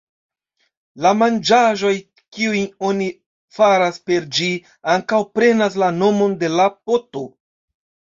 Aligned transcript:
La 1.05 1.09
manĝaĵoj 1.17 1.91
kiujn 2.37 2.65
oni 2.87 3.09
faras 3.57 3.99
per 4.07 4.25
ĝi 4.39 4.47
ankaŭ 4.95 5.21
prenas 5.35 5.77
la 5.85 5.91
nomon 5.99 6.35
de 6.45 6.51
la 6.55 6.67
poto. 6.89 7.23